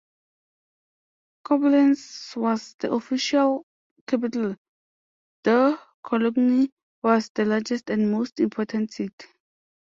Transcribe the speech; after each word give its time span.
Koblenz 1.45 2.33
was 2.35 2.73
the 2.79 2.91
official 2.91 3.67
capital, 4.07 4.55
though 5.43 5.77
Cologne 6.01 6.69
was 7.03 7.29
the 7.35 7.45
largest 7.45 7.87
and 7.91 8.11
most 8.11 8.39
important 8.39 8.91
city. 8.91 9.27